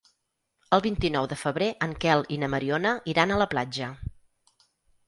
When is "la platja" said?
3.45-3.93